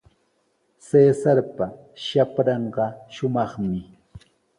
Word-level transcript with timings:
Cesarpa 0.85 1.65
shapranqa 2.03 2.85
shumaqmi. 3.13 3.79